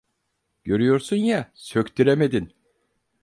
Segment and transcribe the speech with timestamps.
[0.63, 2.53] Görüyorsun ya, söktüremedin.